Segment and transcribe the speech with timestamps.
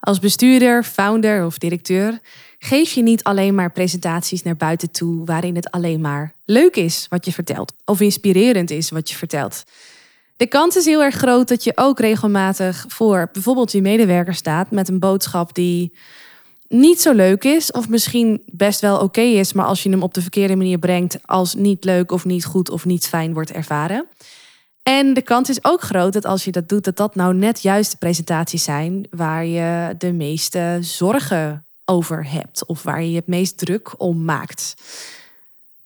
[0.00, 2.18] Als bestuurder, founder of directeur
[2.58, 7.06] geef je niet alleen maar presentaties naar buiten toe waarin het alleen maar leuk is
[7.08, 9.64] wat je vertelt of inspirerend is wat je vertelt.
[10.36, 14.70] De kans is heel erg groot dat je ook regelmatig voor bijvoorbeeld je medewerker staat
[14.70, 15.92] met een boodschap die
[16.68, 20.14] niet zo leuk is of misschien best wel oké is, maar als je hem op
[20.14, 24.06] de verkeerde manier brengt als niet leuk of niet goed of niet fijn wordt ervaren.
[24.82, 27.62] En de kans is ook groot dat als je dat doet, dat dat nou net
[27.62, 33.26] juist de presentaties zijn waar je de meeste zorgen over hebt of waar je het
[33.26, 34.74] meest druk om maakt.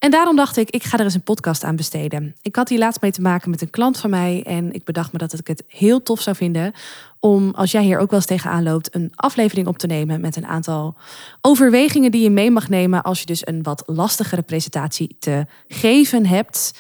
[0.05, 2.35] En daarom dacht ik, ik ga er eens een podcast aan besteden.
[2.43, 5.13] Ik had hier laatst mee te maken met een klant van mij en ik bedacht
[5.13, 6.73] me dat ik het heel tof zou vinden
[7.21, 10.37] om, als jij hier ook wel eens tegenaan loopt, een aflevering op te nemen met
[10.37, 10.97] een aantal
[11.41, 16.27] overwegingen die je mee mag nemen als je dus een wat lastigere presentatie te geven
[16.27, 16.73] hebt.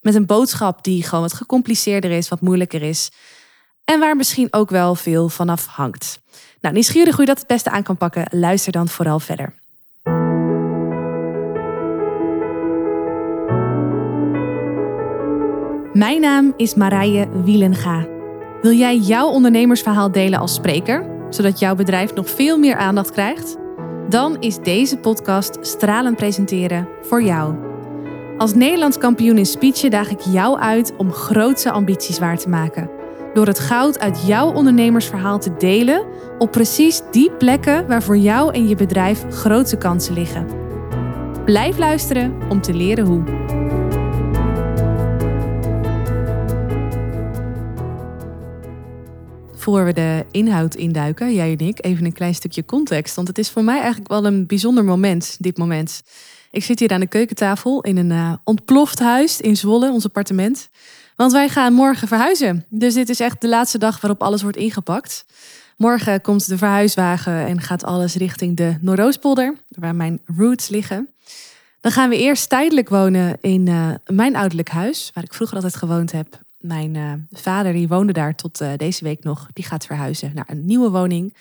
[0.00, 3.10] Met een boodschap die gewoon wat gecompliceerder is, wat moeilijker is.
[3.84, 6.20] En waar misschien ook wel veel vanaf hangt.
[6.60, 9.54] Nou, nieuwsgierig hoe je dat het beste aan kan pakken, luister dan vooral verder.
[15.92, 18.06] Mijn naam is Marije Wielenga.
[18.62, 23.56] Wil jij jouw ondernemersverhaal delen als spreker, zodat jouw bedrijf nog veel meer aandacht krijgt?
[24.08, 27.69] Dan is deze podcast Stralen Presenteren voor jou.
[28.40, 32.90] Als Nederlands kampioen in speechen daag ik jou uit om grootse ambities waar te maken.
[33.34, 36.04] Door het goud uit jouw ondernemersverhaal te delen
[36.38, 40.46] op precies die plekken waar voor jou en je bedrijf grote kansen liggen.
[41.44, 43.22] Blijf luisteren om te leren hoe.
[49.70, 53.14] Voor we de inhoud induiken, jij en ik, even een klein stukje context.
[53.14, 56.02] Want het is voor mij eigenlijk wel een bijzonder moment, dit moment.
[56.50, 60.68] Ik zit hier aan de keukentafel in een uh, ontploft huis in Zwolle, ons appartement.
[61.16, 62.64] Want wij gaan morgen verhuizen.
[62.68, 65.24] Dus dit is echt de laatste dag waarop alles wordt ingepakt.
[65.76, 71.08] Morgen komt de verhuiswagen en gaat alles richting de Noordoostpolder, waar mijn roots liggen.
[71.80, 75.76] Dan gaan we eerst tijdelijk wonen in uh, mijn ouderlijk huis, waar ik vroeger altijd
[75.76, 76.40] gewoond heb.
[76.60, 80.44] Mijn uh, vader, die woonde daar tot uh, deze week nog, die gaat verhuizen naar
[80.48, 81.34] een nieuwe woning.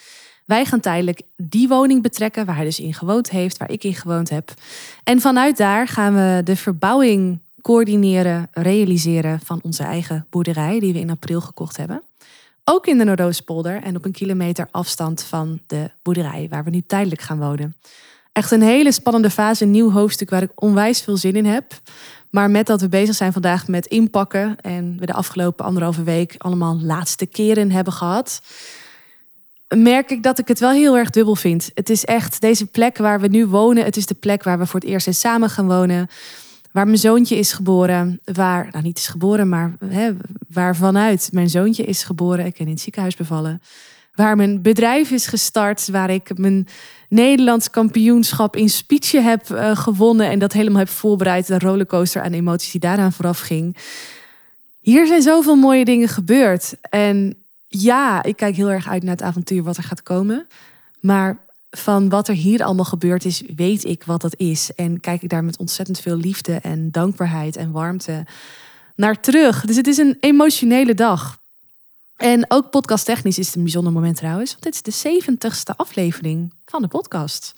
[0.46, 3.96] Wij gaan tijdelijk die woning betrekken waar hij dus in gewoond heeft, waar ik in
[3.96, 4.54] gewoond heb.
[5.04, 11.00] En vanuit daar gaan we de verbouwing coördineren, realiseren van onze eigen boerderij, die we
[11.00, 12.02] in april gekocht hebben.
[12.64, 16.82] Ook in de Noordoostpolder en op een kilometer afstand van de boerderij waar we nu
[16.88, 17.76] tijdelijk gaan wonen.
[18.40, 21.82] Echt een hele spannende fase, een nieuw hoofdstuk waar ik onwijs veel zin in heb.
[22.30, 26.36] Maar met dat we bezig zijn vandaag met inpakken en we de afgelopen anderhalve week
[26.38, 28.42] allemaal laatste keren hebben gehad,
[29.76, 31.72] merk ik dat ik het wel heel erg dubbel vind.
[31.74, 33.84] Het is echt deze plek waar we nu wonen.
[33.84, 36.08] Het is de plek waar we voor het eerst eens samen gaan wonen.
[36.72, 38.20] Waar mijn zoontje is geboren.
[38.34, 40.12] Waar, nou niet is geboren, maar hè,
[40.50, 42.46] waar vanuit mijn zoontje is geboren.
[42.46, 43.62] Ik ben in het ziekenhuis bevallen.
[44.20, 45.90] Waar mijn bedrijf is gestart.
[45.90, 46.68] Waar ik mijn
[47.10, 50.30] Nederlands kampioenschap in speechen heb uh, gewonnen.
[50.30, 51.48] En dat helemaal heb voorbereid.
[51.48, 53.78] De rollercoaster aan emoties die daaraan vooraf ging.
[54.80, 56.76] Hier zijn zoveel mooie dingen gebeurd.
[56.82, 60.48] En ja, ik kijk heel erg uit naar het avontuur wat er gaat komen.
[61.00, 61.38] Maar
[61.72, 64.74] van wat er hier allemaal gebeurd is, weet ik wat dat is.
[64.76, 68.26] En kijk ik daar met ontzettend veel liefde en dankbaarheid en warmte
[68.96, 69.66] naar terug.
[69.66, 71.40] Dus het is een emotionele dag.
[72.20, 74.52] En ook podcasttechnisch is het een bijzonder moment trouwens.
[74.52, 77.54] Want dit is de zeventigste aflevering van de podcast.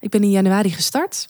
[0.00, 1.28] Ik ben in januari gestart.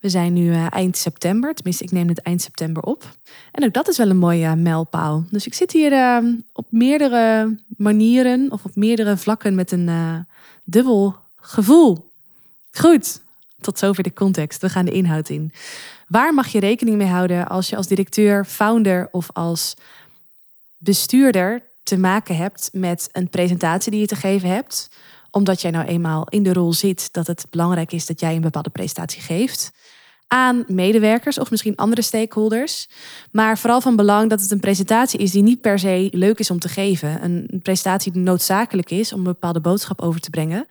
[0.00, 1.54] We zijn nu uh, eind september.
[1.54, 3.16] Tenminste, ik neem het eind september op.
[3.52, 5.24] En ook dat is wel een mooie uh, mijlpaal.
[5.30, 6.18] Dus ik zit hier uh,
[6.52, 10.26] op meerdere manieren of op meerdere vlakken met een
[10.64, 12.10] dubbel gevoel.
[12.70, 13.20] Goed,
[13.60, 14.60] tot zover de context.
[14.60, 15.52] We gaan de inhoud in.
[16.08, 19.74] Waar mag je rekening mee houden als je als directeur, founder of als
[20.76, 24.88] bestuurder te maken hebt met een presentatie die je te geven hebt?
[25.30, 28.40] Omdat jij nou eenmaal in de rol zit dat het belangrijk is dat jij een
[28.40, 29.72] bepaalde presentatie geeft
[30.28, 32.88] aan medewerkers of misschien andere stakeholders.
[33.30, 36.50] Maar vooral van belang dat het een presentatie is die niet per se leuk is
[36.50, 37.24] om te geven.
[37.24, 40.66] Een presentatie die noodzakelijk is om een bepaalde boodschap over te brengen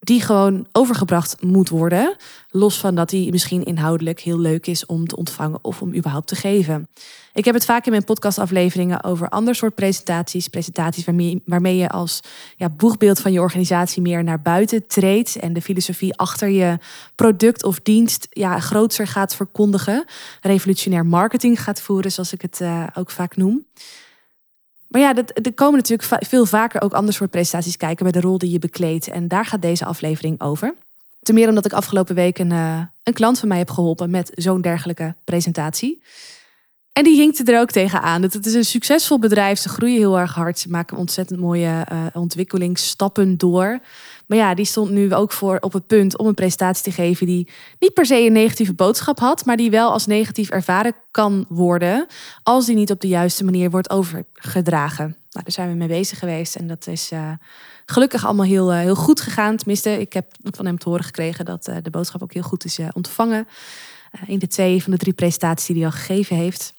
[0.00, 2.16] die gewoon overgebracht moet worden.
[2.50, 6.26] Los van dat die misschien inhoudelijk heel leuk is om te ontvangen of om überhaupt
[6.26, 6.88] te geven.
[7.34, 10.48] Ik heb het vaak in mijn podcastafleveringen over ander soort presentaties.
[10.48, 12.20] Presentaties waarmee, waarmee je als
[12.56, 15.36] ja, boegbeeld van je organisatie meer naar buiten treedt.
[15.36, 16.78] En de filosofie achter je
[17.14, 20.04] product of dienst ja, groter gaat verkondigen.
[20.40, 23.66] Revolutionair marketing gaat voeren, zoals ik het uh, ook vaak noem.
[24.88, 28.38] Maar ja, er komen natuurlijk veel vaker ook ander soort presentaties kijken bij de rol
[28.38, 29.08] die je bekleedt.
[29.08, 30.74] En daar gaat deze aflevering over.
[31.22, 34.30] Ten meer omdat ik afgelopen week een, uh, een klant van mij heb geholpen met
[34.34, 36.02] zo'n dergelijke presentatie.
[36.92, 38.22] En die hinkte er ook tegenaan.
[38.22, 39.58] Het is een succesvol bedrijf.
[39.58, 40.58] Ze groeien heel erg hard.
[40.58, 43.78] Ze maken ontzettend mooie uh, ontwikkelingsstappen door.
[44.28, 47.26] Maar ja, die stond nu ook voor op het punt om een presentatie te geven
[47.26, 47.48] die
[47.78, 52.06] niet per se een negatieve boodschap had, maar die wel als negatief ervaren kan worden
[52.42, 55.04] als die niet op de juiste manier wordt overgedragen.
[55.04, 57.32] Nou, daar zijn we mee bezig geweest en dat is uh,
[57.86, 59.56] gelukkig allemaal heel, uh, heel goed gegaan.
[59.56, 62.64] Tenminste, ik heb van hem te horen gekregen dat uh, de boodschap ook heel goed
[62.64, 63.46] is ontvangen.
[64.26, 66.74] in de twee van de drie presentaties die hij al gegeven heeft.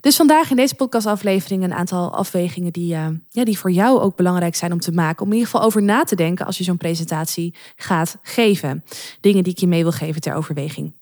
[0.00, 4.16] Dus vandaag in deze podcastaflevering een aantal afwegingen die, uh, ja, die voor jou ook
[4.16, 5.22] belangrijk zijn om te maken.
[5.22, 8.84] Om in ieder geval over na te denken als je zo'n presentatie gaat geven.
[9.20, 10.92] Dingen die ik je mee wil geven ter overweging.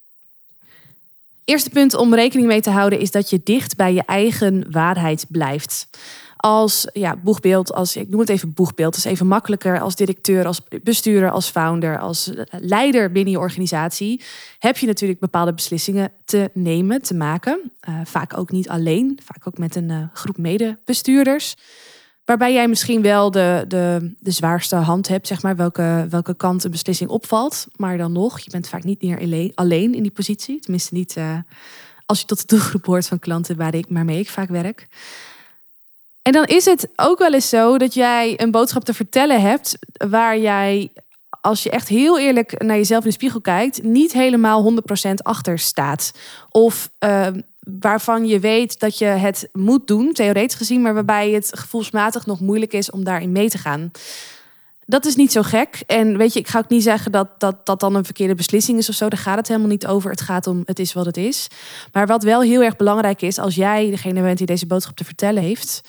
[1.44, 5.26] Eerste punt om rekening mee te houden is dat je dicht bij je eigen waarheid
[5.28, 5.88] blijft
[6.40, 10.60] als ja, boegbeeld, als ik noem het even boegbeeld, is even makkelijker als directeur, als
[10.82, 14.22] bestuurder, als founder, als eh, leider binnen je organisatie,
[14.58, 17.72] heb je natuurlijk bepaalde beslissingen te nemen, te maken.
[17.88, 21.56] Uh, vaak ook niet alleen, vaak ook met een uh, groep medebestuurders.
[22.24, 26.64] Waarbij jij misschien wel de, de, de zwaarste hand hebt, zeg maar, welke, welke kant
[26.64, 27.66] een beslissing opvalt.
[27.76, 30.60] Maar dan nog, je bent vaak niet meer alleen in die positie.
[30.60, 31.16] Tenminste, niet
[32.06, 34.88] als je tot de doelgroep hoort van klanten waar ik, waarmee ik vaak werk.
[36.28, 39.78] En dan is het ook wel eens zo dat jij een boodschap te vertellen hebt
[40.08, 40.92] waar jij,
[41.40, 44.72] als je echt heel eerlijk naar jezelf in de spiegel kijkt, niet helemaal
[45.10, 46.12] 100% achter staat.
[46.50, 47.40] Of ehm,
[47.80, 52.40] waarvan je weet dat je het moet doen, theoretisch gezien, maar waarbij het gevoelsmatig nog
[52.40, 53.90] moeilijk is om daarin mee te gaan.
[54.86, 55.82] Dat is niet zo gek.
[55.86, 58.78] En weet je, ik ga ook niet zeggen dat, dat dat dan een verkeerde beslissing
[58.78, 59.08] is of zo.
[59.08, 60.10] Daar gaat het helemaal niet over.
[60.10, 61.48] Het gaat om het is wat het is.
[61.92, 65.04] Maar wat wel heel erg belangrijk is, als jij degene bent die deze boodschap te
[65.04, 65.80] vertellen heeft,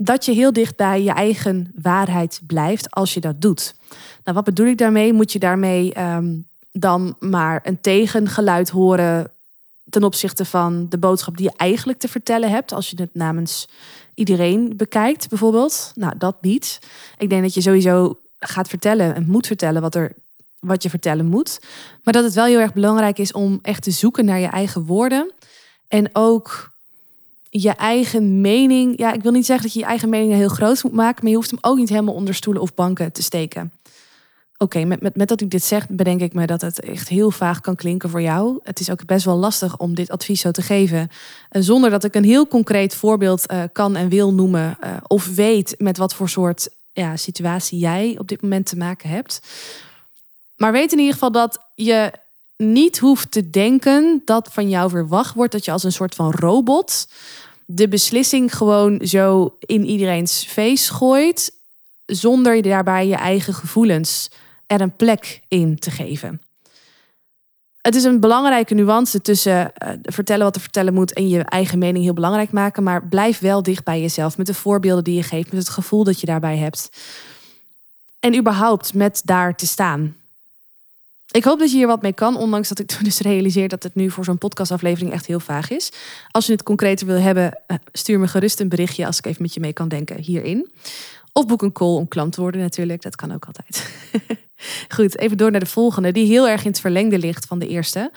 [0.00, 3.74] dat je heel dicht bij je eigen waarheid blijft als je dat doet.
[4.24, 5.12] Nou, wat bedoel ik daarmee?
[5.12, 6.36] Moet je daarmee ehm,
[6.72, 9.30] dan maar een tegengeluid horen
[9.90, 13.68] ten opzichte van de boodschap die je eigenlijk te vertellen hebt, als je het namens
[14.14, 15.92] iedereen bekijkt, bijvoorbeeld?
[15.94, 16.78] Nou, dat niet.
[17.18, 20.12] Ik denk dat je sowieso gaat vertellen en moet vertellen wat er
[20.60, 21.60] wat je vertellen moet.
[22.02, 24.84] Maar dat het wel heel erg belangrijk is om echt te zoeken naar je eigen
[24.84, 25.32] woorden.
[25.88, 26.72] En ook
[27.50, 28.98] je eigen mening.
[28.98, 31.30] Ja, ik wil niet zeggen dat je je eigen mening heel groot moet maken, maar
[31.30, 33.72] je hoeft hem ook niet helemaal onder stoelen of banken te steken.
[34.60, 37.30] Oké, met, met, met dat ik dit zeg, bedenk ik me dat het echt heel
[37.30, 38.58] vaag kan klinken voor jou.
[38.62, 40.98] Het is ook best wel lastig om dit advies zo te geven.
[40.98, 44.78] Uh, zonder dat ik een heel concreet voorbeeld uh, kan en wil noemen.
[44.84, 49.08] Uh, of weet met wat voor soort ja, situatie jij op dit moment te maken
[49.08, 49.40] hebt.
[50.56, 52.12] Maar weet in ieder geval dat je
[52.58, 56.30] niet hoeft te denken dat van jou verwacht wordt dat je als een soort van
[56.30, 57.06] robot
[57.70, 61.52] de beslissing gewoon zo in iedereen's face gooit,
[62.06, 64.30] zonder daarbij je eigen gevoelens
[64.66, 66.42] er een plek in te geven.
[67.80, 71.78] Het is een belangrijke nuance tussen uh, vertellen wat er vertellen moet en je eigen
[71.78, 75.22] mening heel belangrijk maken, maar blijf wel dicht bij jezelf met de voorbeelden die je
[75.22, 76.90] geeft, met het gevoel dat je daarbij hebt.
[78.20, 80.16] En überhaupt met daar te staan.
[81.30, 83.94] Ik hoop dat je hier wat mee kan, ondanks dat ik dus realiseer dat het
[83.94, 85.92] nu voor zo'n podcastaflevering echt heel vaag is.
[86.30, 89.42] Als je het concreter wil hebben, eh, stuur me gerust een berichtje als ik even
[89.42, 90.70] met je mee kan denken hierin.
[91.32, 93.90] Of boek een call om klant te worden natuurlijk, dat kan ook altijd.
[94.94, 97.68] Goed, even door naar de volgende, die heel erg in het verlengde ligt van de
[97.68, 98.10] eerste.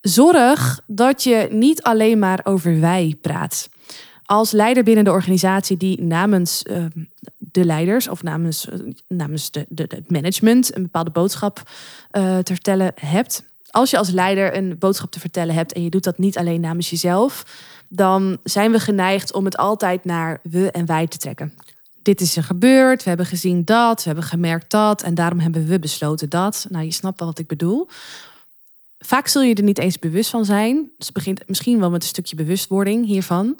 [0.00, 3.68] Zorg dat je niet alleen maar over wij praat
[4.24, 6.84] als leider binnen de organisatie die namens uh,
[7.52, 11.62] de leiders of namens, uh, namens de, de, het management een bepaalde boodschap
[12.12, 13.44] uh, te vertellen hebt.
[13.70, 16.60] Als je als leider een boodschap te vertellen hebt en je doet dat niet alleen
[16.60, 17.46] namens jezelf,
[17.88, 21.54] dan zijn we geneigd om het altijd naar we en wij te trekken.
[22.02, 25.66] Dit is er gebeurd, we hebben gezien dat, we hebben gemerkt dat en daarom hebben
[25.66, 26.66] we besloten dat.
[26.68, 27.88] Nou, je snapt wel wat ik bedoel.
[28.98, 30.76] Vaak zul je er niet eens bewust van zijn.
[30.76, 33.58] Dus het begint misschien wel met een stukje bewustwording hiervan.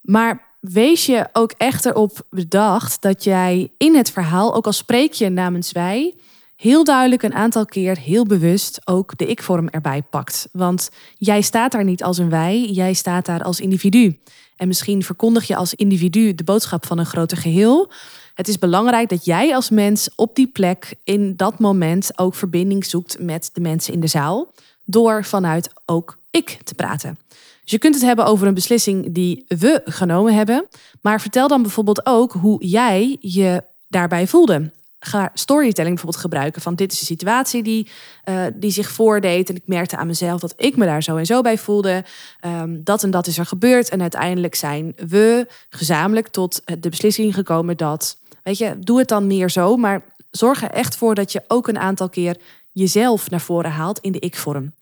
[0.00, 5.12] Maar wees je ook echt erop bedacht dat jij in het verhaal, ook al spreek
[5.12, 6.14] je namens wij,
[6.56, 10.48] heel duidelijk een aantal keer heel bewust ook de ik-vorm erbij pakt.
[10.52, 14.18] Want jij staat daar niet als een wij, jij staat daar als individu.
[14.56, 17.92] En misschien verkondig je als individu de boodschap van een groter geheel.
[18.34, 22.84] Het is belangrijk dat jij als mens op die plek in dat moment ook verbinding
[22.84, 24.52] zoekt met de mensen in de zaal.
[24.84, 27.18] Door vanuit ook ik te praten.
[27.68, 30.68] Dus je kunt het hebben over een beslissing die we genomen hebben.
[31.00, 34.70] Maar vertel dan bijvoorbeeld ook hoe jij je daarbij voelde.
[34.98, 37.88] Ga storytelling bijvoorbeeld gebruiken van dit is de situatie die,
[38.28, 39.48] uh, die zich voordeed.
[39.48, 42.04] En ik merkte aan mezelf dat ik me daar zo en zo bij voelde.
[42.46, 43.88] Um, dat en dat is er gebeurd.
[43.88, 48.18] En uiteindelijk zijn we gezamenlijk tot de beslissing gekomen dat...
[48.42, 49.76] Weet je, doe het dan meer zo.
[49.76, 52.36] Maar zorg er echt voor dat je ook een aantal keer
[52.72, 54.72] jezelf naar voren haalt in de ik-vorm.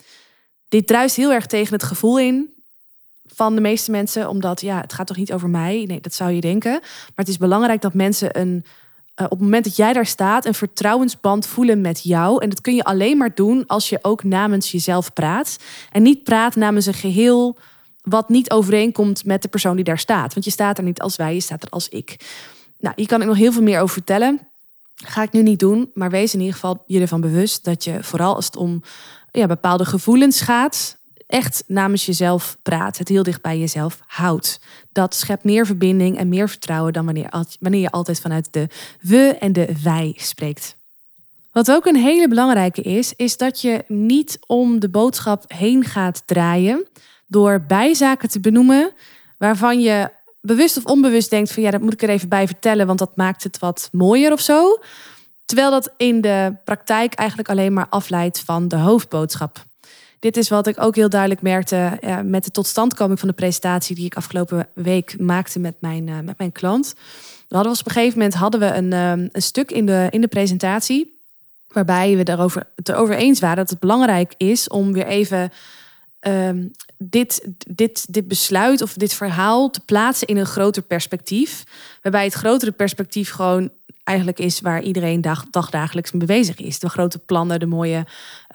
[0.69, 2.55] Dit druist heel erg tegen het gevoel in
[3.37, 5.85] van de meeste mensen, omdat ja, het gaat toch niet over mij?
[5.89, 6.71] Nee, dat zou je denken.
[6.71, 8.65] Maar het is belangrijk dat mensen een,
[9.17, 12.43] uh, op het moment dat jij daar staat, een vertrouwensband voelen met jou.
[12.43, 15.57] En dat kun je alleen maar doen als je ook namens jezelf praat.
[15.93, 17.59] En niet praat namens een geheel
[18.03, 20.33] wat niet overeenkomt met de persoon die daar staat.
[20.33, 22.17] Want je staat er niet als wij, je staat er als ik.
[22.79, 24.41] Nou, hier kan ik nog heel veel meer over vertellen.
[24.95, 28.03] Ga ik nu niet doen, maar wees in ieder geval je ervan bewust dat je
[28.03, 28.83] vooral als het om
[29.33, 34.61] ja, bepaalde gevoelens gaat, echt namens jezelf praat, het heel dicht bij jezelf houdt.
[34.93, 38.69] Dat schept meer verbinding en meer vertrouwen dan wanneer, wanneer je altijd vanuit de
[39.01, 40.77] we en de wij spreekt.
[41.53, 46.23] Wat ook een hele belangrijke is, is dat je niet om de boodschap heen gaat
[46.27, 46.87] draaien
[47.27, 48.93] door bijzaken te benoemen
[49.39, 52.87] waarvan je bewust of onbewust denkt van ja, dat moet ik er even bij vertellen,
[52.87, 54.79] want dat maakt het wat mooier of zo.
[55.45, 59.65] Terwijl dat in de praktijk eigenlijk alleen maar afleidt van de hoofdboodschap.
[60.27, 64.05] Dit is wat ik ook heel duidelijk merkte met de totstandkoming van de presentatie die
[64.05, 66.95] ik afgelopen week maakte met mijn, uh, met mijn klant.
[67.49, 70.21] We hadden op een gegeven moment hadden we een, uh, een stuk in de, in
[70.21, 71.21] de presentatie
[71.69, 75.53] waarbij we erover, het erover eens waren dat het belangrijk is om weer even
[76.21, 81.65] um, dit, dit, dit besluit of dit verhaal te plaatsen in een groter perspectief.
[82.03, 83.71] Waarbij het grotere perspectief gewoon
[84.07, 86.79] eigenlijk is waar iedereen dag, dagdagelijks mee bezig is.
[86.79, 88.07] De grote plannen, de mooie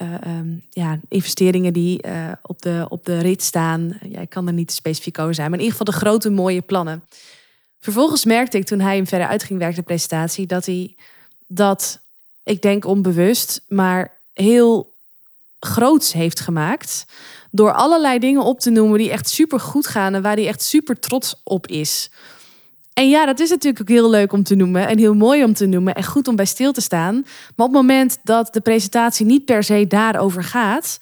[0.02, 3.98] uh, um, ja, investeringen die uh, op, de, op de rit staan.
[4.10, 6.62] Ja, ik kan er niet specifiek over zijn, maar in ieder geval de grote mooie
[6.62, 7.04] plannen.
[7.80, 10.96] Vervolgens merkte ik toen hij hem verder uitging werken de presentatie, dat hij
[11.48, 12.00] dat,
[12.44, 14.94] ik denk onbewust, maar heel
[15.60, 17.06] groots heeft gemaakt.
[17.52, 20.62] Door allerlei dingen op te noemen die echt super goed gaan en waar hij echt
[20.62, 22.10] super trots op is.
[22.94, 25.54] En ja, dat is natuurlijk ook heel leuk om te noemen en heel mooi om
[25.54, 27.14] te noemen en goed om bij stil te staan.
[27.56, 30.98] Maar op het moment dat de presentatie niet per se daarover gaat,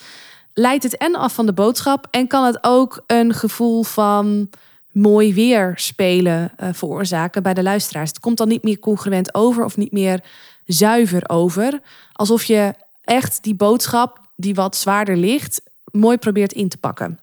[0.53, 4.49] leidt het en af van de boodschap en kan het ook een gevoel van
[4.91, 8.09] mooi weer spelen uh, veroorzaken bij de luisteraars.
[8.09, 10.23] Het komt dan niet meer congruent over of niet meer
[10.65, 11.79] zuiver over,
[12.11, 17.19] alsof je echt die boodschap die wat zwaarder ligt mooi probeert in te pakken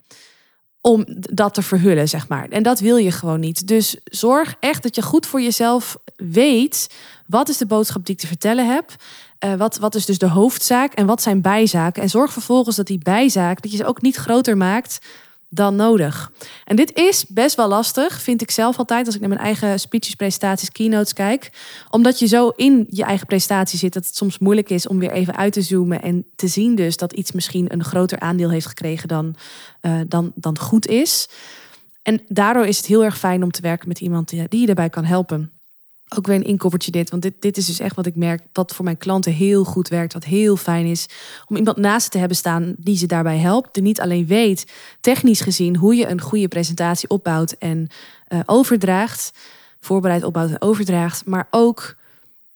[0.86, 2.48] om dat te verhullen, zeg maar.
[2.48, 3.66] En dat wil je gewoon niet.
[3.66, 6.86] Dus zorg echt dat je goed voor jezelf weet...
[7.26, 8.94] wat is de boodschap die ik te vertellen heb...
[9.44, 12.02] Uh, wat, wat is dus de hoofdzaak en wat zijn bijzaken?
[12.02, 14.98] En zorg vervolgens dat die bijzaak, dat je ze ook niet groter maakt
[15.48, 16.32] dan nodig.
[16.64, 19.80] En dit is best wel lastig, vind ik zelf altijd, als ik naar mijn eigen
[19.80, 21.50] speeches, presentaties, keynotes kijk.
[21.90, 25.12] Omdat je zo in je eigen presentatie zit, dat het soms moeilijk is om weer
[25.12, 28.66] even uit te zoomen en te zien dus dat iets misschien een groter aandeel heeft
[28.66, 29.34] gekregen dan,
[29.82, 31.28] uh, dan, dan goed is.
[32.02, 34.66] En daardoor is het heel erg fijn om te werken met iemand die, die je
[34.66, 35.55] daarbij kan helpen
[36.08, 37.10] ook weer een inkoppertje dit.
[37.10, 39.88] Want dit, dit is dus echt wat ik merk, wat voor mijn klanten heel goed
[39.88, 40.12] werkt.
[40.12, 41.06] Wat heel fijn is.
[41.46, 43.74] Om iemand naast te hebben staan die ze daarbij helpt.
[43.74, 47.88] Die niet alleen weet, technisch gezien, hoe je een goede presentatie opbouwt en
[48.28, 49.32] uh, overdraagt.
[49.80, 51.26] Voorbereid opbouwt en overdraagt.
[51.26, 51.96] Maar ook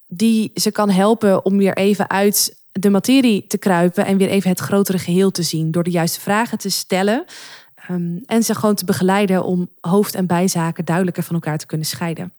[0.07, 4.05] die ze kan helpen om weer even uit de materie te kruipen.
[4.05, 5.71] En weer even het grotere geheel te zien.
[5.71, 7.25] Door de juiste vragen te stellen.
[7.91, 11.87] Um, en ze gewoon te begeleiden om hoofd- en bijzaken duidelijker van elkaar te kunnen
[11.87, 12.33] scheiden.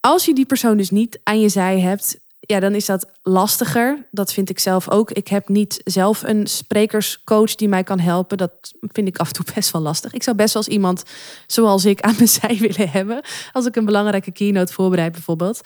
[0.00, 4.06] Als je die persoon dus niet aan je zij hebt, ja, dan is dat lastiger.
[4.10, 5.10] Dat vind ik zelf ook.
[5.10, 8.38] Ik heb niet zelf een sprekerscoach die mij kan helpen.
[8.38, 10.12] Dat vind ik af en toe best wel lastig.
[10.12, 11.02] Ik zou best wel eens iemand
[11.46, 13.20] zoals ik aan mijn zij willen hebben.
[13.52, 15.60] Als ik een belangrijke keynote voorbereid bijvoorbeeld.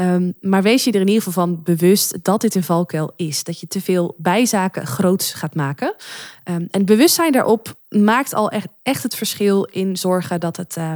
[0.00, 3.44] Um, maar wees je er in ieder geval van bewust dat dit een valkuil is.
[3.44, 5.94] Dat je te veel bijzaken groots gaat maken.
[6.44, 8.50] Um, en bewustzijn daarop maakt al
[8.82, 10.76] echt, het verschil in zorgen dat het...
[10.76, 10.94] Uh,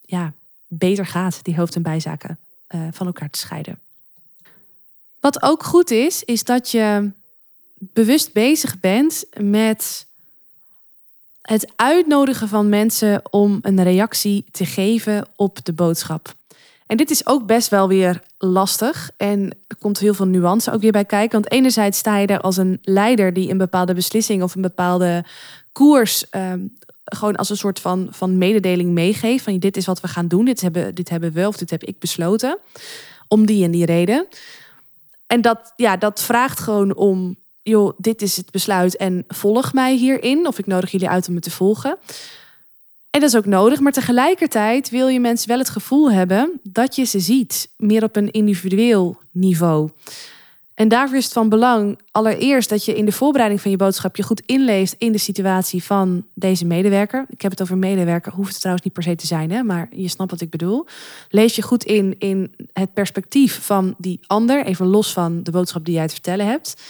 [0.00, 0.32] ja,
[0.72, 2.38] beter gaat, die hoofd- en bijzaken
[2.74, 3.78] uh, van elkaar te scheiden.
[5.20, 7.10] Wat ook goed is, is dat je
[7.78, 10.06] bewust bezig bent met
[11.42, 16.34] het uitnodigen van mensen om een reactie te geven op de boodschap.
[16.86, 19.10] En dit is ook best wel weer lastig.
[19.16, 21.40] En er komt heel veel nuance ook weer bij kijken.
[21.40, 25.24] Want enerzijds sta je er als een leider die een bepaalde beslissing of een bepaalde
[25.72, 26.78] koers um,
[27.16, 29.44] gewoon als een soort van, van mededeling meegeeft.
[29.44, 31.84] Van dit is wat we gaan doen, dit hebben, dit hebben we of dit heb
[31.84, 32.58] ik besloten.
[33.28, 34.26] Om die en die reden.
[35.26, 39.96] En dat, ja, dat vraagt gewoon om, joh, dit is het besluit en volg mij
[39.96, 40.46] hierin.
[40.46, 41.98] Of ik nodig jullie uit om me te volgen.
[43.10, 46.96] En dat is ook nodig, maar tegelijkertijd wil je mensen wel het gevoel hebben dat
[46.96, 49.90] je ze ziet, meer op een individueel niveau.
[50.80, 54.16] En daarvoor is het van belang allereerst dat je in de voorbereiding van je boodschap
[54.16, 57.26] je goed inleest in de situatie van deze medewerker.
[57.28, 59.62] Ik heb het over medewerker, hoeft het trouwens niet per se te zijn, hè?
[59.62, 60.86] maar je snapt wat ik bedoel.
[61.28, 65.84] Lees je goed in in het perspectief van die ander, even los van de boodschap
[65.84, 66.82] die jij te vertellen hebt.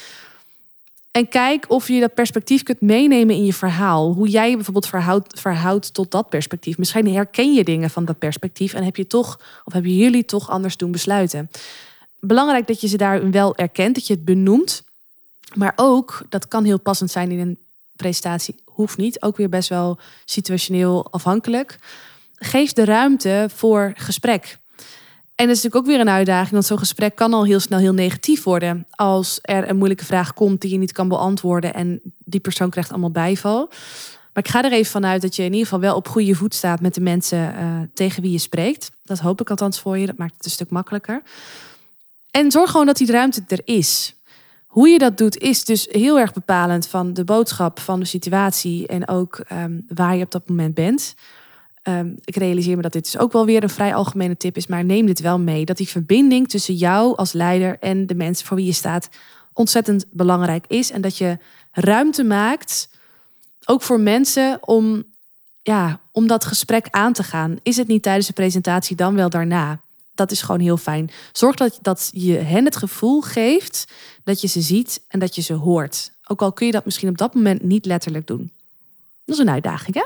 [1.10, 4.12] En kijk of je dat perspectief kunt meenemen in je verhaal.
[4.12, 6.78] Hoe jij je bijvoorbeeld verhoudt, verhoudt tot dat perspectief.
[6.78, 10.50] Misschien herken je dingen van dat perspectief en heb je toch, of hebben jullie toch
[10.50, 11.50] anders doen besluiten.
[12.20, 14.82] Belangrijk dat je ze daar wel erkent, dat je het benoemt.
[15.54, 17.58] Maar ook, dat kan heel passend zijn in een
[17.96, 19.22] presentatie, hoeft niet.
[19.22, 21.78] Ook weer best wel situationeel afhankelijk.
[22.34, 24.58] Geef de ruimte voor gesprek.
[25.34, 27.78] En dat is natuurlijk ook weer een uitdaging, want zo'n gesprek kan al heel snel
[27.78, 28.86] heel negatief worden.
[28.90, 32.90] Als er een moeilijke vraag komt die je niet kan beantwoorden en die persoon krijgt
[32.90, 33.68] allemaal bijval.
[34.32, 36.54] Maar ik ga er even vanuit dat je in ieder geval wel op goede voet
[36.54, 38.90] staat met de mensen uh, tegen wie je spreekt.
[39.04, 40.06] Dat hoop ik althans voor je.
[40.06, 41.22] Dat maakt het een stuk makkelijker.
[42.30, 44.14] En zorg gewoon dat die ruimte er is.
[44.66, 48.86] Hoe je dat doet is dus heel erg bepalend van de boodschap, van de situatie
[48.86, 51.14] en ook um, waar je op dat moment bent.
[51.82, 54.66] Um, ik realiseer me dat dit dus ook wel weer een vrij algemene tip is,
[54.66, 55.64] maar neem dit wel mee.
[55.64, 59.08] Dat die verbinding tussen jou als leider en de mensen voor wie je staat
[59.52, 60.90] ontzettend belangrijk is.
[60.90, 61.38] En dat je
[61.72, 62.88] ruimte maakt,
[63.64, 65.04] ook voor mensen, om,
[65.62, 67.56] ja, om dat gesprek aan te gaan.
[67.62, 69.80] Is het niet tijdens de presentatie, dan wel daarna?
[70.20, 71.10] Dat is gewoon heel fijn.
[71.32, 73.92] Zorg dat, dat je hen het gevoel geeft
[74.24, 76.12] dat je ze ziet en dat je ze hoort.
[76.26, 78.52] Ook al kun je dat misschien op dat moment niet letterlijk doen.
[79.24, 80.04] Dat is een uitdaging, hè?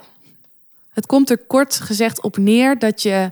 [0.90, 3.30] Het komt er kort gezegd op neer dat je,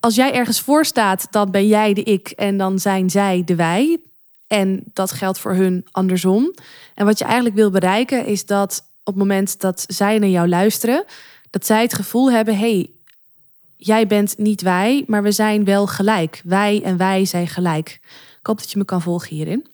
[0.00, 3.54] als jij ergens voor staat, dan ben jij de ik en dan zijn zij de
[3.54, 3.98] wij.
[4.46, 6.54] En dat geldt voor hun andersom.
[6.94, 10.48] En wat je eigenlijk wil bereiken is dat op het moment dat zij naar jou
[10.48, 11.04] luisteren,
[11.50, 12.93] dat zij het gevoel hebben: hey,
[13.76, 16.40] jij bent niet wij, maar we zijn wel gelijk.
[16.44, 18.00] Wij en wij zijn gelijk.
[18.40, 19.66] Ik hoop dat je me kan volgen hierin.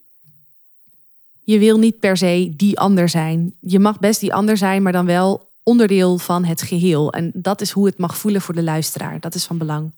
[1.45, 3.54] Je wil niet per se die ander zijn.
[3.61, 7.12] Je mag best die ander zijn, maar dan wel onderdeel van het geheel.
[7.12, 9.21] En dat is hoe het mag voelen voor de luisteraar.
[9.21, 9.92] Dat is van belang.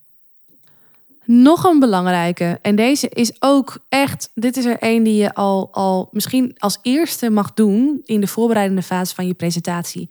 [1.24, 5.68] Nog een belangrijke, en deze is ook echt, dit is er een die je al,
[5.72, 10.10] al misschien als eerste mag doen in de voorbereidende fase van je presentatie.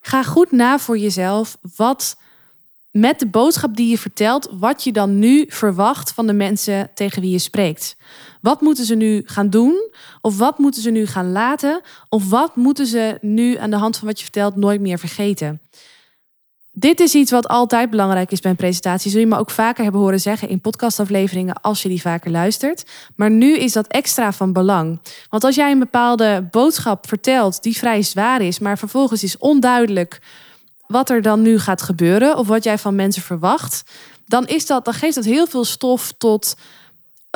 [0.00, 2.16] Ga goed na voor jezelf wat
[3.00, 7.22] met de boodschap die je vertelt, wat je dan nu verwacht van de mensen tegen
[7.22, 7.96] wie je spreekt.
[8.40, 9.90] Wat moeten ze nu gaan doen?
[10.20, 11.80] Of wat moeten ze nu gaan laten?
[12.08, 15.60] Of wat moeten ze nu aan de hand van wat je vertelt nooit meer vergeten?
[16.72, 19.10] Dit is iets wat altijd belangrijk is bij een presentatie.
[19.10, 22.84] Zul je me ook vaker hebben horen zeggen in podcastafleveringen als je die vaker luistert.
[23.14, 25.00] Maar nu is dat extra van belang.
[25.30, 30.20] Want als jij een bepaalde boodschap vertelt die vrij zwaar is, maar vervolgens is onduidelijk
[30.86, 33.82] wat er dan nu gaat gebeuren of wat jij van mensen verwacht,
[34.26, 36.56] dan, is dat, dan geeft dat heel veel stof tot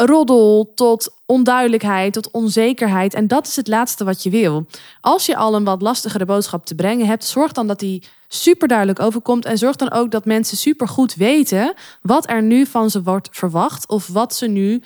[0.05, 3.15] roddel, tot onduidelijkheid, tot onzekerheid.
[3.15, 4.67] En dat is het laatste wat je wil.
[5.01, 8.69] Als je al een wat lastigere boodschap te brengen hebt, zorg dan dat die super
[8.69, 9.45] duidelijk overkomt.
[9.45, 13.29] En zorg dan ook dat mensen super goed weten wat er nu van ze wordt
[13.33, 13.89] verwacht.
[13.89, 14.83] Of wat ze nu,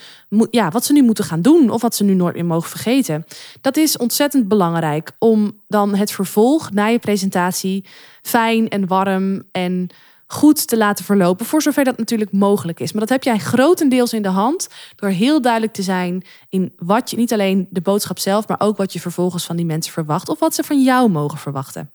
[0.50, 1.70] ja, wat ze nu moeten gaan doen.
[1.70, 3.24] Of wat ze nu nooit meer mogen vergeten.
[3.60, 7.84] Dat is ontzettend belangrijk om dan het vervolg na je presentatie
[8.22, 9.90] fijn en warm en
[10.34, 12.92] goed te laten verlopen, voor zover dat natuurlijk mogelijk is.
[12.92, 17.10] Maar dat heb jij grotendeels in de hand door heel duidelijk te zijn in wat
[17.10, 20.28] je, niet alleen de boodschap zelf, maar ook wat je vervolgens van die mensen verwacht
[20.28, 21.90] of wat ze van jou mogen verwachten.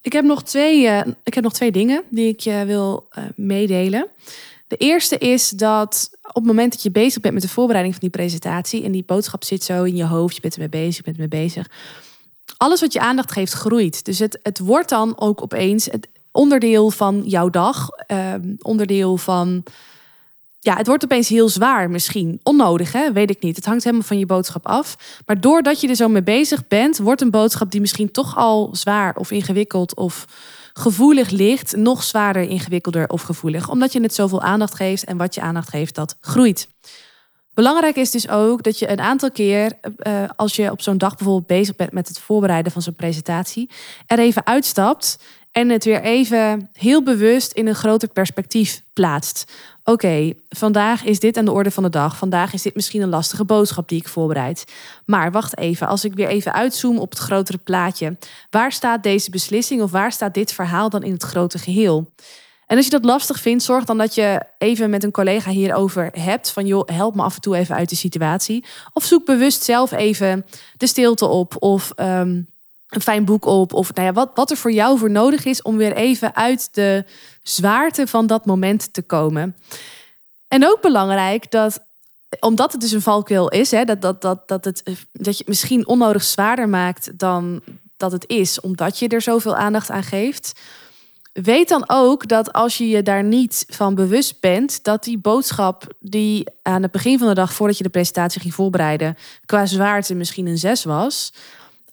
[0.00, 3.24] Ik heb nog twee, uh, ik heb nog twee dingen die ik je wil uh,
[3.36, 4.08] meedelen.
[4.68, 8.08] De eerste is dat op het moment dat je bezig bent met de voorbereiding van
[8.08, 11.02] die presentatie en die boodschap zit zo in je hoofd, je bent ermee bezig, je
[11.02, 11.70] bent ermee bezig.
[12.56, 14.04] Alles wat je aandacht geeft groeit.
[14.04, 19.62] Dus het, het wordt dan ook opeens het onderdeel van jouw dag, uh, onderdeel van.
[20.60, 22.40] Ja, het wordt opeens heel zwaar misschien.
[22.42, 23.12] Onnodig, hè?
[23.12, 23.56] Weet ik niet.
[23.56, 24.96] Het hangt helemaal van je boodschap af.
[25.26, 28.68] Maar doordat je er zo mee bezig bent, wordt een boodschap die misschien toch al
[28.72, 30.24] zwaar of ingewikkeld of
[30.72, 33.68] gevoelig ligt, nog zwaarder, ingewikkelder of gevoelig.
[33.68, 36.68] Omdat je het zoveel aandacht geeft en wat je aandacht geeft, dat groeit.
[37.54, 41.16] Belangrijk is dus ook dat je een aantal keer, uh, als je op zo'n dag
[41.16, 43.70] bijvoorbeeld bezig bent met het voorbereiden van zo'n presentatie,
[44.06, 45.18] er even uitstapt
[45.54, 49.52] en het weer even heel bewust in een groter perspectief plaatst.
[49.84, 52.16] Oké, vandaag is dit aan de orde van de dag.
[52.16, 54.64] Vandaag is dit misschien een lastige boodschap die ik voorbereid.
[55.06, 58.16] Maar wacht even, als ik weer even uitzoom op het grotere plaatje.
[58.50, 62.10] Waar staat deze beslissing of waar staat dit verhaal dan in het grote geheel?
[62.66, 66.10] En als je dat lastig vindt, zorg dan dat je even met een collega hierover
[66.12, 66.50] hebt.
[66.50, 68.64] Van joh, help me af en toe even uit de situatie.
[68.92, 71.56] Of zoek bewust zelf even de stilte op.
[71.58, 72.52] Of um,
[72.94, 73.72] een fijn boek op.
[73.72, 76.68] Of nou ja, wat, wat er voor jou voor nodig is om weer even uit
[76.72, 77.04] de
[77.42, 79.56] zwaarte van dat moment te komen.
[80.48, 81.80] En ook belangrijk dat,
[82.40, 85.48] omdat het dus een valkuil is, hè, dat, dat, dat, dat, het, dat je het
[85.48, 87.62] misschien onnodig zwaarder maakt dan
[87.96, 90.60] dat het is, omdat je er zoveel aandacht aan geeft.
[91.32, 95.86] weet dan ook dat als je je daar niet van bewust bent, dat die boodschap
[96.00, 100.14] die aan het begin van de dag, voordat je de presentatie ging voorbereiden, qua zwaarte
[100.14, 101.32] misschien een 6 was,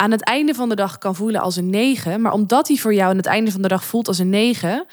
[0.01, 2.21] aan het einde van de dag kan voelen als een 9.
[2.21, 4.85] Maar omdat die voor jou aan het einde van de dag voelt als een 9,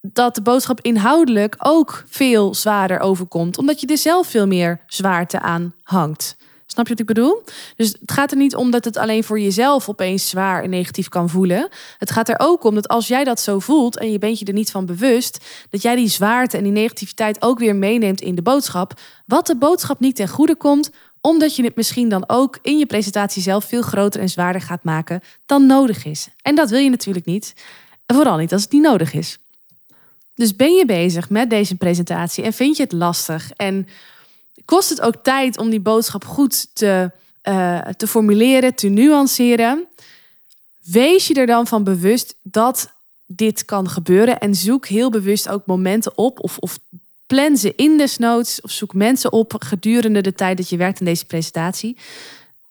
[0.00, 5.40] dat de boodschap inhoudelijk ook veel zwaarder overkomt, omdat je er zelf veel meer zwaarte
[5.40, 6.36] aan hangt.
[6.66, 7.42] Snap je wat ik bedoel?
[7.76, 11.08] Dus het gaat er niet om dat het alleen voor jezelf opeens zwaar en negatief
[11.08, 11.68] kan voelen.
[11.98, 14.44] Het gaat er ook om dat als jij dat zo voelt en je bent je
[14.44, 18.34] er niet van bewust, dat jij die zwaarte en die negativiteit ook weer meeneemt in
[18.34, 19.00] de boodschap.
[19.26, 20.90] Wat de boodschap niet ten goede komt,
[21.26, 24.84] omdat je het misschien dan ook in je presentatie zelf veel groter en zwaarder gaat
[24.84, 26.28] maken dan nodig is.
[26.42, 27.54] En dat wil je natuurlijk niet.
[28.06, 29.38] vooral niet als het niet nodig is.
[30.34, 33.88] Dus ben je bezig met deze presentatie en vind je het lastig en
[34.64, 37.10] kost het ook tijd om die boodschap goed te,
[37.48, 39.88] uh, te formuleren, te nuanceren.
[40.84, 42.92] Wees je er dan van bewust dat
[43.26, 46.78] dit kan gebeuren en zoek heel bewust ook momenten op of, of
[47.26, 51.00] plan ze in de notes of zoek mensen op gedurende de tijd dat je werkt
[51.00, 51.96] in deze presentatie.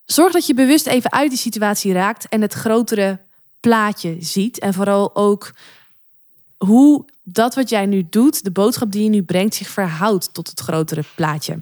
[0.05, 3.19] Zorg dat je bewust even uit die situatie raakt en het grotere
[3.59, 5.51] plaatje ziet en vooral ook
[6.57, 10.49] hoe dat wat jij nu doet, de boodschap die je nu brengt, zich verhoudt tot
[10.49, 11.59] het grotere plaatje.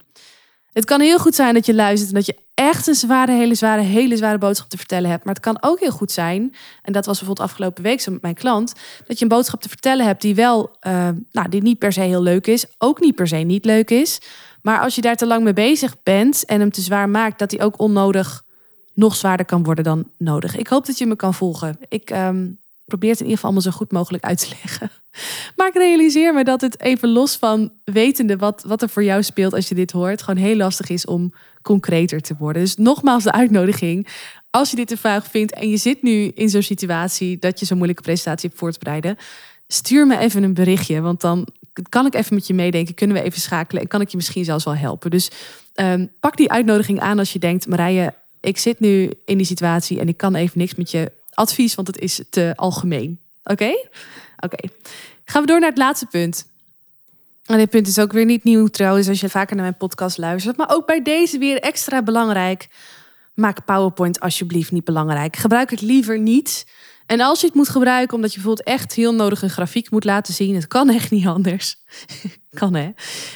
[0.74, 3.56] Het kan heel goed zijn dat je luistert en dat je echt een zware, hele
[3.56, 5.24] zware, hele zware boodschap te vertellen hebt.
[5.26, 8.22] Maar het kan ook heel goed zijn, en dat was bijvoorbeeld afgelopen week zo met
[8.22, 8.74] mijn klant,
[9.08, 12.02] dat je een boodschap te vertellen hebt die wel, uh, nou, die niet per se
[12.02, 14.22] heel leuk is, ook niet per se niet leuk is.
[14.62, 17.52] Maar als je daar te lang mee bezig bent en hem te zwaar maakt, dat
[17.52, 18.44] hij ook onnodig
[18.94, 20.58] nog zwaarder kan worden dan nodig.
[20.58, 21.78] Ik hoop dat je me kan volgen.
[21.88, 24.92] Ik um, probeer het in ieder geval allemaal zo goed mogelijk uit te leggen.
[25.56, 29.24] Maar ik realiseer me dat het even los van wetende wat, wat er voor jou
[29.24, 32.62] speelt als je dit hoort, gewoon heel lastig is om concreter te worden.
[32.62, 34.08] Dus nogmaals de uitnodiging.
[34.50, 37.66] Als je dit te vaag vindt en je zit nu in zo'n situatie dat je
[37.66, 39.18] zo'n moeilijke presentatie hebt voortbereiden,
[39.68, 41.02] stuur me even een berichtje.
[41.02, 41.48] Want dan
[41.90, 44.46] kan ik even met je meedenken, kunnen we even schakelen en kan ik je misschien
[44.46, 45.12] zelfs wel helpen.
[45.12, 45.32] Dus
[45.76, 50.00] um, pak die uitnodiging aan als je denkt, Marije, ik zit nu in die situatie
[50.00, 53.20] en ik kan even niks met je advies, want het is te algemeen.
[53.44, 53.72] Oké?
[54.38, 54.68] Oké.
[55.26, 56.46] Gaan we door naar het laatste punt.
[57.46, 60.18] En dit punt is ook weer niet nieuw trouwens als je vaker naar mijn podcast
[60.18, 60.58] luistert.
[60.58, 62.68] Maar ook bij deze weer extra belangrijk.
[63.34, 65.36] Maak PowerPoint alsjeblieft niet belangrijk.
[65.36, 66.66] Gebruik het liever niet.
[67.06, 70.04] En als je het moet gebruiken omdat je bijvoorbeeld echt heel nodig een grafiek moet
[70.04, 70.56] laten zien.
[70.56, 71.76] Het kan echt niet anders.
[72.60, 72.92] kan hè?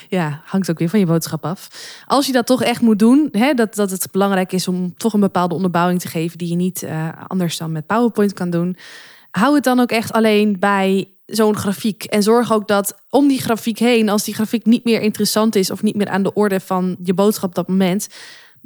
[0.10, 1.68] Ja, hangt ook weer van je boodschap af.
[2.06, 5.14] Als je dat toch echt moet doen, hè, dat, dat het belangrijk is om toch
[5.14, 8.78] een bepaalde onderbouwing te geven die je niet uh, anders dan met PowerPoint kan doen
[9.38, 12.04] hou het dan ook echt alleen bij zo'n grafiek.
[12.04, 15.72] En zorg ook dat om die grafiek heen, als die grafiek niet meer interessant is
[15.72, 18.08] of niet meer aan de orde van je boodschap op dat moment,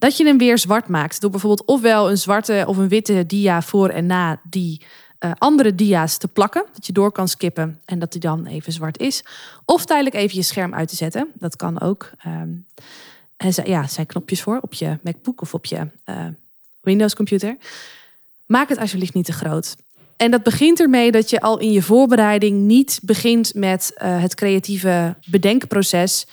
[0.01, 1.21] dat je hem weer zwart maakt.
[1.21, 4.81] Door bijvoorbeeld ofwel een zwarte of een witte dia voor en na die
[5.19, 6.65] uh, andere dia's te plakken.
[6.73, 9.23] Dat je door kan skippen en dat die dan even zwart is.
[9.65, 11.31] Of tijdelijk even je scherm uit te zetten.
[11.33, 12.11] Dat kan ook.
[12.27, 12.65] Um,
[13.63, 16.25] ja, zijn knopjes voor op je MacBook of op je uh,
[16.81, 17.57] Windows computer.
[18.45, 19.75] Maak het alsjeblieft niet te groot.
[20.17, 24.35] En dat begint ermee dat je al in je voorbereiding niet begint met uh, het
[24.35, 26.27] creatieve bedenkproces.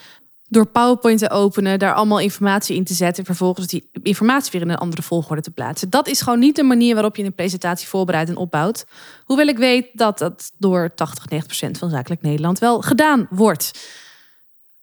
[0.50, 4.60] Door PowerPoint te openen, daar allemaal informatie in te zetten en vervolgens die informatie weer
[4.60, 5.90] in een andere volgorde te plaatsen.
[5.90, 8.86] Dat is gewoon niet de manier waarop je een presentatie voorbereidt en opbouwt.
[9.24, 13.78] Hoewel ik weet dat dat door 80, 90 procent van Zakelijk Nederland wel gedaan wordt.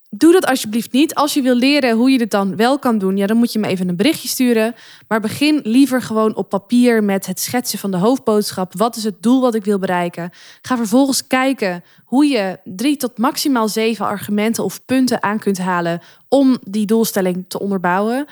[0.10, 1.16] Doe dat alsjeblieft niet.
[1.16, 3.60] Als je wil leren hoe je dit dan wel kan doen, ja, dan moet je
[3.60, 4.76] me even een berichtje sturen.
[5.08, 8.74] Maar begin liever gewoon op papier met het schetsen van de hoofdboodschap.
[8.78, 10.30] Wat is het doel wat ik wil bereiken?
[10.62, 16.02] Ga vervolgens kijken hoe je drie tot maximaal zeven argumenten of punten aan kunt halen
[16.30, 18.26] om die doelstelling te onderbouwen.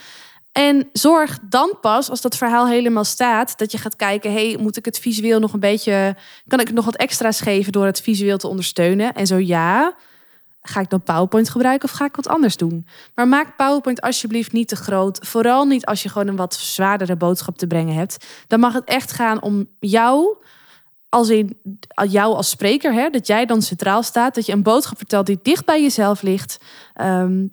[0.52, 4.78] En zorg dan pas, als dat verhaal helemaal staat, dat je gaat kijken: hey, moet
[4.78, 6.16] ik het visueel nog een beetje.
[6.48, 9.14] Kan ik nog wat extra's geven door het visueel te ondersteunen?
[9.14, 9.96] En zo ja
[10.66, 12.88] Ga ik dan PowerPoint gebruiken of ga ik wat anders doen?
[13.16, 15.20] Maar maak PowerPoint alsjeblieft niet te groot.
[15.28, 18.26] Vooral niet als je gewoon een wat zwaardere boodschap te brengen hebt.
[18.48, 20.38] Dan mag het echt gaan om jou,
[21.10, 21.60] als in
[22.10, 24.36] jou als spreker, hè, dat jij dan centraal staat.
[24.36, 26.58] Dat je een boodschap vertelt die dicht bij jezelf ligt.
[26.94, 27.46] Ehm,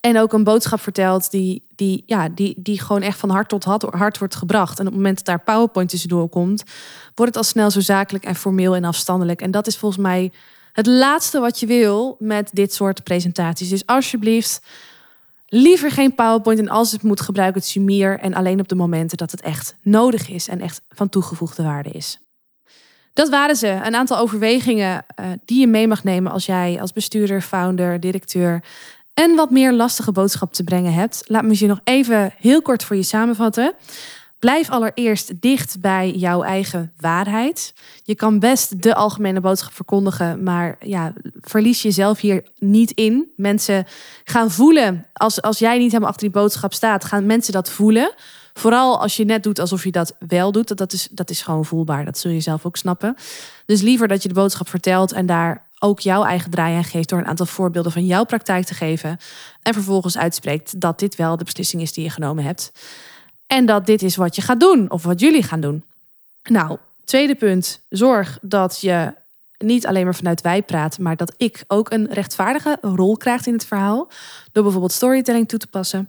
[0.00, 3.64] en ook een boodschap vertelt die, die, ja, die, die gewoon echt van hart tot
[3.90, 4.78] hart wordt gebracht.
[4.78, 6.62] En op het moment dat daar PowerPoint tussendoor komt,
[7.14, 9.40] wordt het al snel zo zakelijk en formeel en afstandelijk.
[9.40, 10.32] En dat is volgens mij
[10.74, 13.68] het laatste wat je wil met dit soort presentaties.
[13.68, 14.60] Dus alsjeblieft,
[15.46, 16.58] liever geen PowerPoint.
[16.58, 18.18] En als het moet, gebruik het Sumier.
[18.18, 21.90] En alleen op de momenten dat het echt nodig is en echt van toegevoegde waarde
[21.90, 22.18] is.
[23.12, 23.68] Dat waren ze.
[23.68, 28.64] Een aantal overwegingen uh, die je mee mag nemen als jij als bestuurder, founder, directeur
[29.14, 31.22] een wat meer lastige boodschap te brengen hebt.
[31.26, 33.74] Laat me je nog even heel kort voor je samenvatten.
[34.38, 37.74] Blijf allereerst dicht bij jouw eigen waarheid.
[38.02, 43.32] Je kan best de algemene boodschap verkondigen, maar ja, verlies jezelf hier niet in.
[43.36, 43.86] Mensen
[44.24, 48.14] gaan voelen, als, als jij niet helemaal achter die boodschap staat, gaan mensen dat voelen.
[48.54, 50.76] Vooral als je net doet alsof je dat wel doet.
[50.76, 52.04] Dat is, dat is gewoon voelbaar.
[52.04, 53.16] Dat zul je zelf ook snappen.
[53.66, 57.08] Dus liever dat je de boodschap vertelt en daar ook jouw eigen draai aan geeft
[57.08, 59.18] door een aantal voorbeelden van jouw praktijk te geven.
[59.62, 62.72] En vervolgens uitspreekt dat dit wel de beslissing is die je genomen hebt.
[63.46, 65.84] En dat dit is wat je gaat doen of wat jullie gaan doen.
[66.42, 67.80] Nou, tweede punt.
[67.88, 69.14] Zorg dat je
[69.58, 73.52] niet alleen maar vanuit wij praat, maar dat ik ook een rechtvaardige rol krijg in
[73.52, 74.08] het verhaal.
[74.52, 76.08] Door bijvoorbeeld storytelling toe te passen.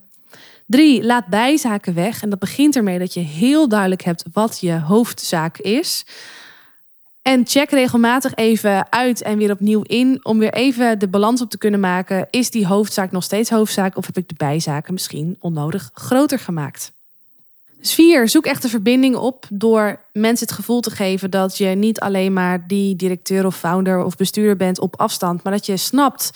[0.68, 2.22] Drie, laat bijzaken weg.
[2.22, 6.06] En dat begint ermee dat je heel duidelijk hebt wat je hoofdzaak is.
[7.22, 11.50] En check regelmatig even uit en weer opnieuw in om weer even de balans op
[11.50, 12.28] te kunnen maken.
[12.30, 16.92] Is die hoofdzaak nog steeds hoofdzaak of heb ik de bijzaken misschien onnodig groter gemaakt?
[17.86, 21.66] Dus vier, zoek echt de verbinding op door mensen het gevoel te geven dat je
[21.66, 25.78] niet alleen maar die directeur of founder of bestuurder bent op afstand, maar dat je
[25.78, 26.32] snapt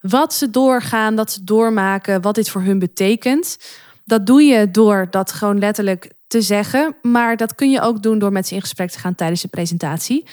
[0.00, 3.58] wat ze doorgaan, dat ze doormaken, wat dit voor hun betekent.
[4.04, 8.18] Dat doe je door dat gewoon letterlijk te zeggen, maar dat kun je ook doen
[8.18, 10.26] door met ze in gesprek te gaan tijdens de presentatie.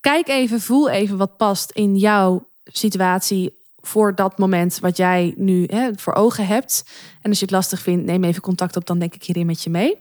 [0.00, 5.64] Kijk even, voel even wat past in jouw situatie voor dat moment wat jij nu
[5.66, 6.84] hè, voor ogen hebt.
[7.22, 9.62] En als je het lastig vindt, neem even contact op, dan denk ik hierin met
[9.62, 9.96] je mee.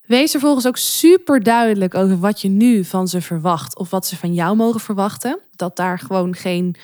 [0.00, 4.06] Wees er volgens ook super duidelijk over wat je nu van ze verwacht of wat
[4.06, 5.38] ze van jou mogen verwachten.
[5.56, 6.76] Dat daar gewoon geen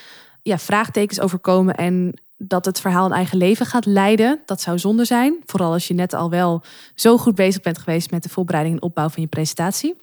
[0.42, 4.40] ja, vraagtekens over komen en dat het verhaal een eigen leven gaat leiden.
[4.44, 5.36] Dat zou zonde zijn.
[5.46, 6.62] Vooral als je net al wel
[6.94, 9.94] zo goed bezig bent geweest met de voorbereiding en opbouw van je presentatie.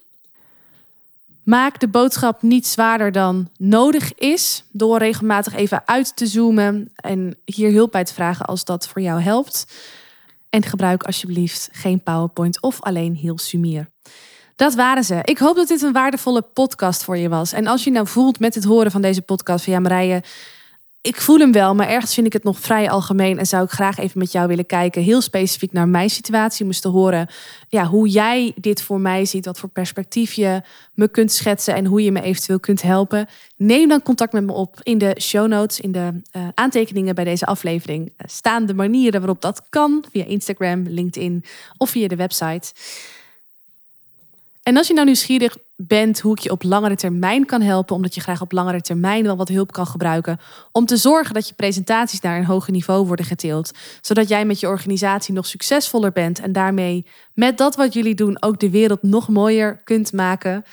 [1.44, 4.64] Maak de boodschap niet zwaarder dan nodig is.
[4.70, 9.02] Door regelmatig even uit te zoomen en hier hulp bij te vragen als dat voor
[9.02, 9.66] jou helpt.
[10.50, 13.88] En gebruik alsjeblieft geen PowerPoint of alleen heel sumier.
[14.56, 15.20] Dat waren ze.
[15.22, 17.52] Ik hoop dat dit een waardevolle podcast voor je was.
[17.52, 20.22] En als je nou voelt met het horen van deze podcast van ja Marije,
[21.04, 23.70] ik voel hem wel, maar ergens vind ik het nog vrij algemeen en zou ik
[23.70, 27.28] graag even met jou willen kijken, heel specifiek naar mijn situatie, eens te horen
[27.68, 30.62] ja, hoe jij dit voor mij ziet, wat voor perspectief je
[30.94, 33.28] me kunt schetsen en hoe je me eventueel kunt helpen.
[33.56, 37.24] Neem dan contact met me op in de show notes, in de uh, aantekeningen bij
[37.24, 38.06] deze aflevering.
[38.06, 41.44] Uh, staan de manieren waarop dat kan, via Instagram, LinkedIn
[41.76, 42.72] of via de website.
[44.62, 48.14] En als je nou nieuwsgierig bent hoe ik je op langere termijn kan helpen, omdat
[48.14, 50.38] je graag op langere termijn wel wat hulp kan gebruiken,
[50.72, 54.60] om te zorgen dat je presentaties naar een hoger niveau worden geteeld, zodat jij met
[54.60, 59.02] je organisatie nog succesvoller bent en daarmee met dat wat jullie doen ook de wereld
[59.02, 60.64] nog mooier kunt maken.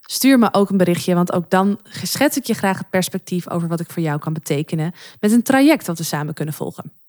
[0.00, 3.68] Stuur me ook een berichtje, want ook dan schets ik je graag het perspectief over
[3.68, 6.99] wat ik voor jou kan betekenen met een traject dat we samen kunnen volgen.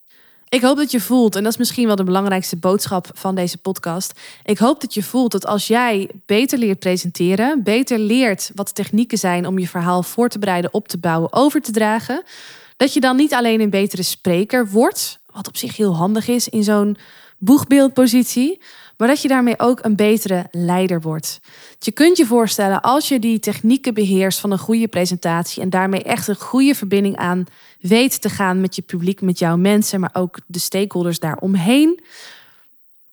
[0.52, 3.58] Ik hoop dat je voelt, en dat is misschien wel de belangrijkste boodschap van deze
[3.58, 4.20] podcast.
[4.44, 9.18] Ik hoop dat je voelt dat als jij beter leert presenteren, beter leert wat technieken
[9.18, 12.24] zijn om je verhaal voor te bereiden, op te bouwen, over te dragen,
[12.78, 16.50] dat je dan niet alleen een betere spreker wordt, wat op zich heel handig is
[16.50, 16.98] in zo'n
[17.38, 18.62] boegbeeldpositie,
[18.98, 21.40] maar dat je daarmee ook een betere leider wordt.
[21.80, 26.04] Je kunt je voorstellen als je die technieken beheerst van een goede presentatie en daarmee
[26.04, 27.46] echt een goede verbinding aan
[27.82, 32.00] weet te gaan met je publiek, met jouw mensen, maar ook de stakeholders daaromheen,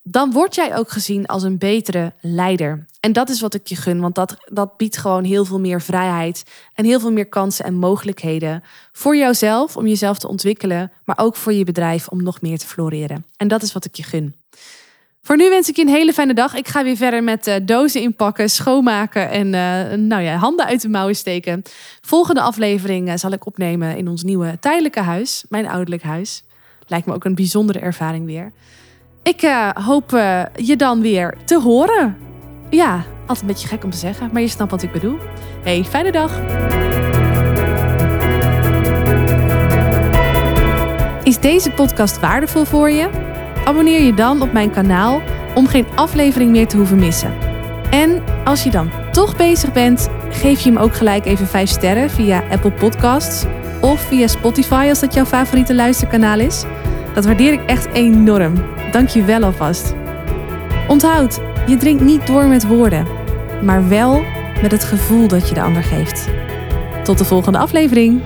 [0.01, 2.85] dan word jij ook gezien als een betere leider.
[2.99, 5.81] En dat is wat ik je gun, want dat, dat biedt gewoon heel veel meer
[5.81, 11.17] vrijheid en heel veel meer kansen en mogelijkheden voor jouzelf om jezelf te ontwikkelen, maar
[11.19, 13.25] ook voor je bedrijf om nog meer te floreren.
[13.37, 14.35] En dat is wat ik je gun.
[15.29, 16.55] Voor nu wens ik je een hele fijne dag.
[16.55, 20.81] Ik ga weer verder met uh, dozen inpakken, schoonmaken en uh, nou ja, handen uit
[20.81, 21.61] de mouwen steken.
[22.01, 26.43] Volgende aflevering uh, zal ik opnemen in ons nieuwe tijdelijke huis, mijn ouderlijk huis.
[26.87, 28.51] Lijkt me ook een bijzondere ervaring weer.
[29.23, 29.41] Ik
[29.73, 30.09] hoop
[30.55, 32.17] je dan weer te horen.
[32.69, 35.17] Ja, altijd een beetje gek om te zeggen, maar je snapt wat ik bedoel.
[35.63, 36.39] Hey, fijne dag.
[41.23, 43.28] Is deze podcast waardevol voor je?
[43.69, 45.21] Abonneer je dan op mijn kanaal
[45.55, 47.33] om geen aflevering meer te hoeven missen.
[47.89, 52.09] En als je dan toch bezig bent, geef je hem ook gelijk even 5 sterren
[52.09, 53.45] via Apple Podcasts
[53.81, 56.63] of via Spotify als dat jouw favoriete luisterkanaal is.
[57.13, 58.53] Dat waardeer ik echt enorm.
[58.91, 59.95] Dank je wel alvast.
[60.87, 63.07] Onthoud, je drinkt niet door met woorden,
[63.63, 64.23] maar wel
[64.61, 66.27] met het gevoel dat je de ander geeft.
[67.03, 68.21] Tot de volgende aflevering.